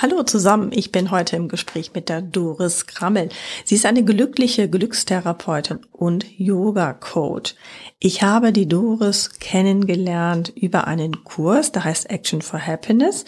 [0.00, 3.30] Hallo zusammen, ich bin heute im Gespräch mit der Doris Krammel.
[3.64, 7.56] Sie ist eine glückliche Glückstherapeutin und Yoga-Coach.
[7.98, 13.24] Ich habe die Doris kennengelernt über einen Kurs, der heißt Action for Happiness,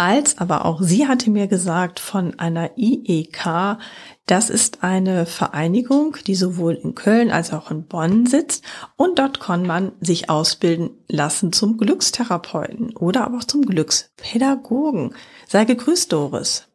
[0.00, 3.76] als aber auch sie hatte mir gesagt von einer IEK,
[4.24, 8.64] das ist eine Vereinigung, die sowohl in Köln als auch in Bonn sitzt
[8.96, 15.14] und dort kann man sich ausbilden lassen zum Glückstherapeuten oder aber auch zum Glückspädagogen.
[15.46, 16.66] Sei gegrüßt, Doris.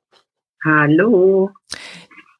[0.63, 1.49] Hallo.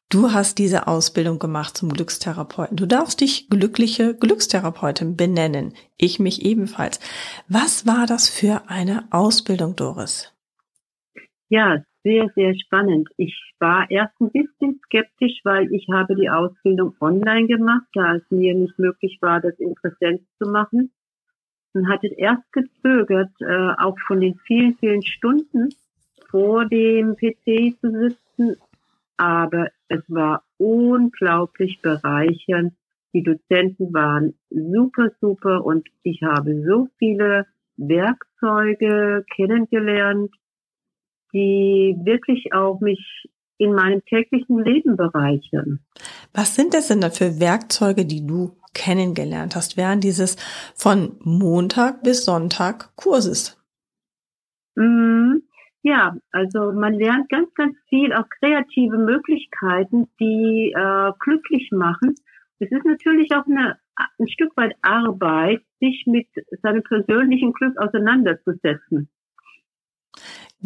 [0.08, 2.76] Du hast diese Ausbildung gemacht zum Glückstherapeuten.
[2.76, 5.74] Du darfst dich glückliche Glückstherapeutin benennen.
[5.96, 7.00] Ich mich ebenfalls.
[7.48, 10.35] Was war das für eine Ausbildung, Doris?
[11.48, 13.08] Ja, sehr, sehr spannend.
[13.16, 18.22] Ich war erst ein bisschen skeptisch, weil ich habe die Ausbildung online gemacht, da es
[18.30, 20.92] mir nicht möglich war, das in Präsenz zu machen.
[21.72, 25.68] Und hatte erst gezögert, äh, auch von den vielen, vielen Stunden
[26.30, 28.56] vor dem PC zu sitzen.
[29.16, 32.72] Aber es war unglaublich bereichernd.
[33.12, 40.30] Die Dozenten waren super, super und ich habe so viele Werkzeuge kennengelernt,
[41.32, 45.80] die wirklich auch mich in meinem täglichen Leben bereichern.
[46.34, 50.36] Was sind das denn da für Werkzeuge, die du kennengelernt hast während dieses
[50.74, 53.58] von Montag bis Sonntag Kurses?
[54.74, 55.38] Mm,
[55.82, 62.14] ja, also man lernt ganz, ganz viel, auch kreative Möglichkeiten, die äh, glücklich machen.
[62.58, 66.28] Es ist natürlich auch eine, ein Stück weit Arbeit, sich mit
[66.62, 69.08] seinem persönlichen Glück auseinanderzusetzen.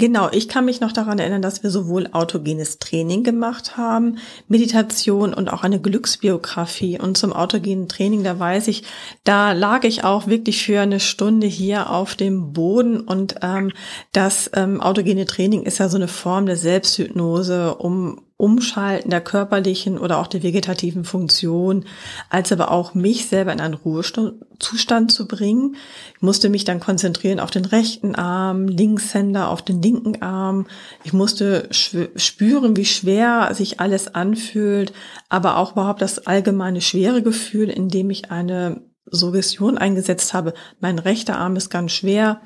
[0.01, 4.17] Genau, ich kann mich noch daran erinnern, dass wir sowohl autogenes Training gemacht haben,
[4.49, 6.99] Meditation und auch eine Glücksbiografie.
[6.99, 8.85] Und zum autogenen Training, da weiß ich,
[9.25, 13.01] da lag ich auch wirklich für eine Stunde hier auf dem Boden.
[13.03, 13.73] Und ähm,
[14.13, 19.99] das ähm, autogene Training ist ja so eine Form der Selbsthypnose, um Umschalten der körperlichen
[19.99, 21.85] oder auch der vegetativen Funktion,
[22.29, 25.77] als aber auch mich selber in einen Ruhezustand zu bringen.
[26.17, 30.67] Ich musste mich dann konzentrieren auf den rechten Arm, Linkshänder auf den linken Arm.
[31.05, 34.93] Ich musste spüren, wie schwer sich alles anfühlt,
[35.29, 40.55] aber auch überhaupt das allgemeine schwere Gefühl, indem ich eine Suggestion eingesetzt habe.
[40.81, 42.41] Mein rechter Arm ist ganz schwer.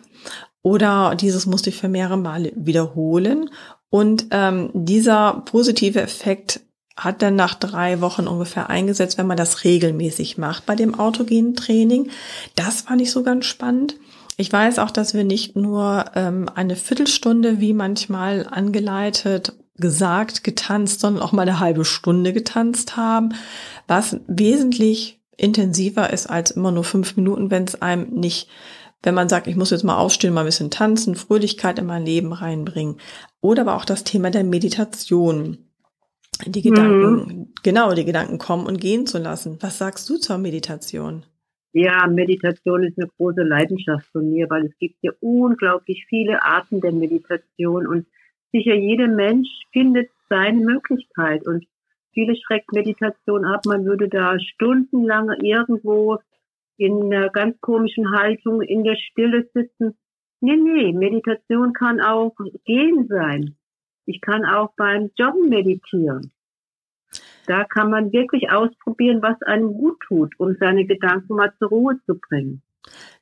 [0.62, 3.50] Oder dieses musste ich für mehrere Male wiederholen
[3.94, 6.58] und ähm, dieser positive Effekt
[6.96, 11.54] hat dann nach drei Wochen ungefähr eingesetzt, wenn man das regelmäßig macht bei dem autogenen
[11.54, 12.10] Training.
[12.56, 13.94] Das fand ich so ganz spannend.
[14.36, 20.98] Ich weiß auch, dass wir nicht nur ähm, eine Viertelstunde, wie manchmal angeleitet, gesagt, getanzt,
[20.98, 23.34] sondern auch mal eine halbe Stunde getanzt haben,
[23.86, 28.48] was wesentlich intensiver ist als immer nur fünf Minuten, wenn es einem nicht
[29.04, 32.04] wenn man sagt, ich muss jetzt mal aufstehen, mal ein bisschen tanzen, Fröhlichkeit in mein
[32.06, 32.96] Leben reinbringen.
[33.40, 35.58] Oder aber auch das Thema der Meditation.
[36.46, 37.52] Die Gedanken, mhm.
[37.62, 39.58] genau, die Gedanken kommen und gehen zu lassen.
[39.60, 41.24] Was sagst du zur Meditation?
[41.72, 46.80] Ja, Meditation ist eine große Leidenschaft von mir, weil es gibt ja unglaublich viele Arten
[46.80, 48.06] der Meditation und
[48.52, 51.66] sicher jeder Mensch findet seine Möglichkeit und
[52.12, 53.66] viele schreckt Meditation ab.
[53.66, 56.18] Man würde da stundenlang irgendwo
[56.76, 59.96] in einer ganz komischen Haltung in der Stille sitzen.
[60.40, 63.56] Nee, nee, Meditation kann auch gehen sein.
[64.06, 66.32] Ich kann auch beim Joggen meditieren.
[67.46, 72.00] Da kann man wirklich ausprobieren, was einem gut tut, um seine Gedanken mal zur Ruhe
[72.06, 72.62] zu bringen.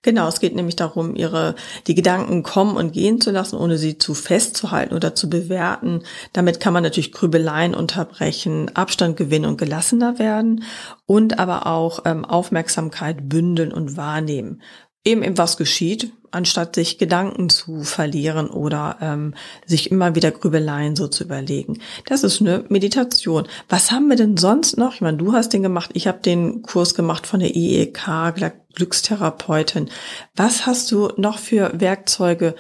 [0.02, 1.54] Genau, es geht nämlich darum, ihre,
[1.86, 6.02] die Gedanken kommen und gehen zu lassen, ohne sie zu festzuhalten oder zu bewerten.
[6.32, 10.64] Damit kann man natürlich Grübeleien unterbrechen, Abstand gewinnen und gelassener werden
[11.06, 14.60] und aber auch ähm, Aufmerksamkeit bündeln und wahrnehmen.
[15.04, 19.34] Eben, eben was geschieht, anstatt sich Gedanken zu verlieren oder ähm,
[19.66, 21.80] sich immer wieder Grübeleien so zu überlegen.
[22.06, 23.48] Das ist eine Meditation.
[23.68, 24.94] Was haben wir denn sonst noch?
[24.94, 28.32] Ich meine, du hast den gemacht, ich habe den Kurs gemacht von der IEK
[28.74, 29.90] Glückstherapeutin.
[30.36, 32.54] Was hast du noch für Werkzeuge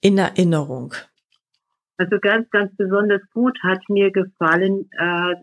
[0.00, 0.94] in Erinnerung?
[1.98, 5.34] Also ganz, ganz besonders gut hat mir gefallen äh,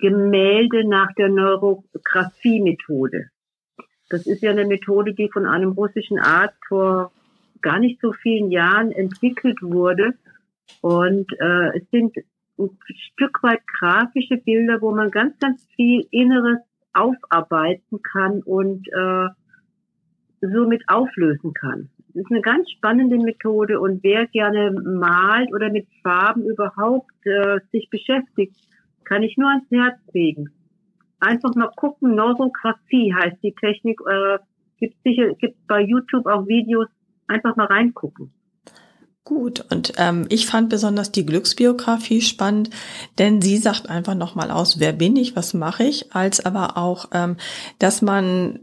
[0.00, 3.30] Gemälde nach der Neurographie-Methode.
[4.10, 7.12] Das ist ja eine Methode, die von einem russischen Arzt vor
[7.62, 10.14] gar nicht so vielen Jahren entwickelt wurde.
[10.82, 12.16] Und äh, es sind
[12.58, 12.78] ein
[13.12, 16.58] Stück weit grafische Bilder, wo man ganz, ganz viel Inneres
[16.92, 19.28] aufarbeiten kann und äh,
[20.40, 21.88] somit auflösen kann.
[22.08, 27.60] Das ist eine ganz spannende Methode und wer gerne malt oder mit Farben überhaupt äh,
[27.70, 28.56] sich beschäftigt,
[29.04, 30.50] kann ich nur ans Herz legen.
[31.20, 34.38] Einfach mal gucken, Neurographie heißt die Technik, äh,
[34.78, 36.88] gibt sicher, gibt bei YouTube auch Videos,
[37.26, 38.32] einfach mal reingucken.
[39.24, 42.70] Gut, und ähm, ich fand besonders die Glücksbiografie spannend,
[43.18, 47.10] denn sie sagt einfach nochmal aus, wer bin ich, was mache ich, als aber auch,
[47.12, 47.36] ähm,
[47.78, 48.60] dass man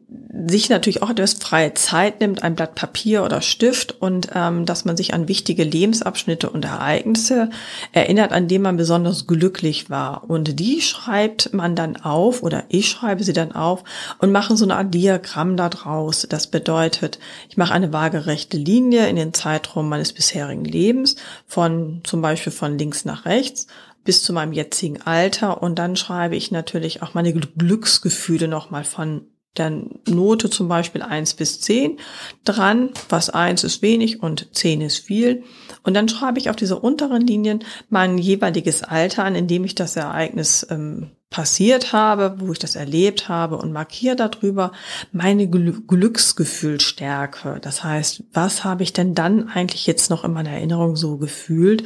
[0.47, 4.83] sich natürlich auch etwas freie Zeit nimmt, ein Blatt Papier oder Stift und ähm, dass
[4.83, 7.49] man sich an wichtige Lebensabschnitte und Ereignisse
[7.91, 10.27] erinnert, an denen man besonders glücklich war.
[10.27, 13.83] Und die schreibt man dann auf oder ich schreibe sie dann auf
[14.19, 16.25] und mache so eine Art Diagramm da draus.
[16.27, 21.15] Das bedeutet, ich mache eine waagerechte Linie in den Zeitraum meines bisherigen bisherigen Lebens,
[21.45, 23.67] von zum Beispiel von links nach rechts
[24.03, 25.61] bis zu meinem jetzigen Alter.
[25.61, 29.27] Und dann schreibe ich natürlich auch meine Glücksgefühle nochmal von
[29.57, 29.73] der
[30.07, 31.97] Note zum Beispiel eins bis zehn
[32.45, 35.43] dran, was eins ist wenig und zehn ist viel.
[35.83, 39.73] Und dann schreibe ich auf diese unteren Linien mein jeweiliges Alter an, in dem ich
[39.73, 44.71] das Ereignis ähm, passiert habe, wo ich das erlebt habe und markiere darüber
[45.11, 47.59] meine Glücksgefühlstärke.
[47.61, 51.83] Das heißt, was habe ich denn dann eigentlich jetzt noch in meiner Erinnerung so gefühlt?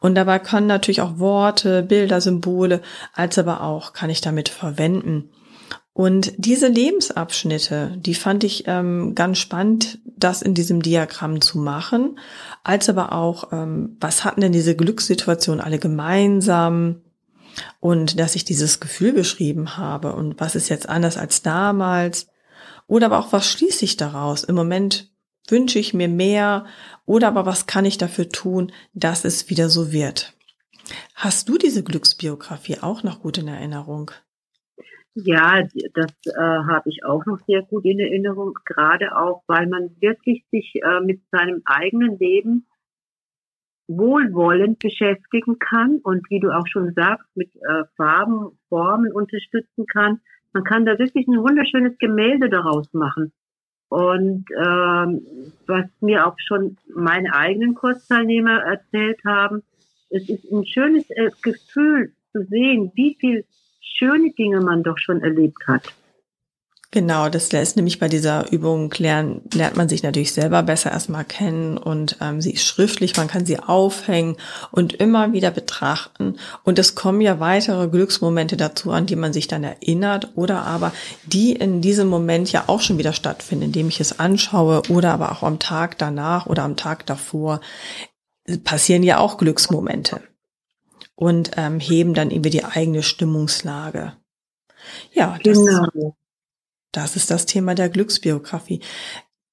[0.00, 2.82] Und dabei können natürlich auch Worte, Bilder, Symbole,
[3.12, 5.30] als aber auch kann ich damit verwenden.
[5.92, 12.18] Und diese Lebensabschnitte, die fand ich ähm, ganz spannend, das in diesem Diagramm zu machen,
[12.64, 17.03] als aber auch, ähm, was hatten denn diese Glückssituationen alle gemeinsam?
[17.80, 22.28] Und dass ich dieses Gefühl beschrieben habe und was ist jetzt anders als damals
[22.86, 24.44] oder aber auch was schließe ich daraus?
[24.44, 25.10] Im Moment
[25.48, 26.66] wünsche ich mir mehr
[27.06, 30.34] oder aber was kann ich dafür tun, dass es wieder so wird?
[31.14, 34.10] Hast du diese Glücksbiografie auch noch gut in Erinnerung?
[35.14, 35.62] Ja,
[35.94, 40.44] das äh, habe ich auch noch sehr gut in Erinnerung, gerade auch, weil man wirklich
[40.50, 42.66] sich äh, mit seinem eigenen Leben
[43.86, 50.20] wohlwollend beschäftigen kann und wie du auch schon sagst, mit äh, Farben, Formen unterstützen kann.
[50.52, 53.32] Man kann da wirklich ein wunderschönes Gemälde daraus machen.
[53.88, 55.22] Und ähm,
[55.66, 59.62] was mir auch schon meine eigenen Kursteilnehmer erzählt haben,
[60.10, 63.44] es ist ein schönes äh, Gefühl zu sehen, wie viel
[63.80, 65.94] schöne Dinge man doch schon erlebt hat.
[66.94, 71.24] Genau, das lässt nämlich bei dieser Übung klären, lernt man sich natürlich selber besser erstmal
[71.24, 74.36] kennen und ähm, sie ist schriftlich, man kann sie aufhängen
[74.70, 76.36] und immer wieder betrachten.
[76.62, 80.92] Und es kommen ja weitere Glücksmomente dazu, an die man sich dann erinnert oder aber
[81.26, 85.32] die in diesem Moment ja auch schon wieder stattfinden, indem ich es anschaue oder aber
[85.32, 87.60] auch am Tag danach oder am Tag davor
[88.62, 90.20] passieren ja auch Glücksmomente
[91.16, 94.12] und ähm, heben dann irgendwie die eigene Stimmungslage.
[95.12, 96.14] Ja, das, genau.
[96.94, 98.80] Das ist das Thema der Glücksbiografie.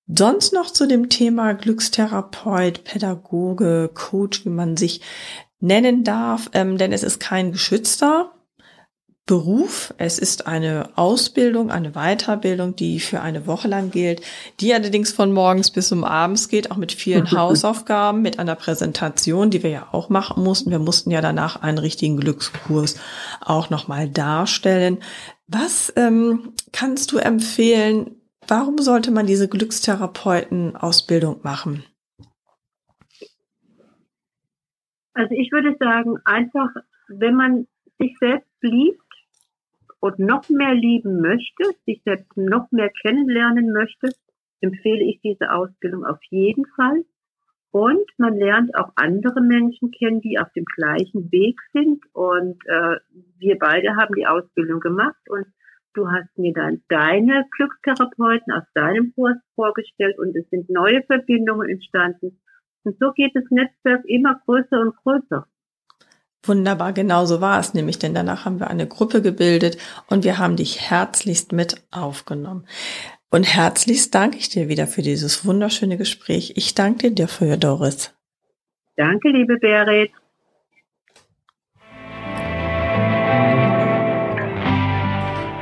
[0.07, 5.01] Sonst noch zu dem Thema Glückstherapeut, Pädagoge, Coach, wie man sich
[5.59, 8.31] nennen darf, ähm, denn es ist kein geschützter
[9.25, 9.93] Beruf.
[9.97, 14.21] Es ist eine Ausbildung, eine Weiterbildung, die für eine Woche lang gilt,
[14.59, 19.49] die allerdings von morgens bis um abends geht, auch mit vielen Hausaufgaben, mit einer Präsentation,
[19.49, 20.69] die wir ja auch machen mussten.
[20.69, 22.97] Wir mussten ja danach einen richtigen Glückskurs
[23.39, 24.97] auch nochmal darstellen.
[25.53, 28.15] Was ähm, kannst du empfehlen?
[28.47, 31.83] Warum sollte man diese Glückstherapeuten-Ausbildung machen?
[35.13, 36.69] Also ich würde sagen, einfach,
[37.09, 37.67] wenn man
[37.99, 39.01] sich selbst liebt
[39.99, 44.15] und noch mehr lieben möchte, sich selbst noch mehr kennenlernen möchte,
[44.61, 47.03] empfehle ich diese Ausbildung auf jeden Fall.
[47.71, 52.03] Und man lernt auch andere Menschen kennen, die auf dem gleichen Weg sind.
[52.13, 52.97] Und äh,
[53.39, 55.45] wir beide haben die Ausbildung gemacht und
[55.93, 61.69] du hast mir dann deine Glückstherapeuten aus deinem Kurs vorgestellt und es sind neue Verbindungen
[61.69, 62.41] entstanden.
[62.83, 65.47] Und so geht das Netzwerk immer größer und größer.
[66.43, 69.77] Wunderbar, genau so war es nämlich, denn danach haben wir eine Gruppe gebildet
[70.09, 72.65] und wir haben dich herzlichst mit aufgenommen.
[73.31, 76.53] Und herzlichst danke ich dir wieder für dieses wunderschöne Gespräch.
[76.57, 78.13] Ich danke dir dafür, Doris.
[78.97, 80.11] Danke, liebe Berit.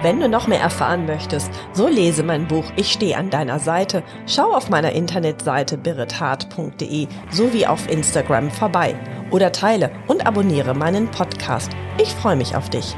[0.01, 4.01] Wenn du noch mehr erfahren möchtest, so lese mein Buch Ich stehe an deiner Seite,
[4.25, 8.95] schau auf meiner Internetseite birithart.de sowie auf Instagram vorbei
[9.29, 11.71] oder teile und abonniere meinen Podcast.
[12.01, 12.95] Ich freue mich auf dich.